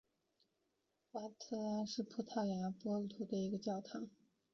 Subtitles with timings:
[1.11, 4.11] 瓦拉达里什是葡萄牙波尔图区的一个堂区。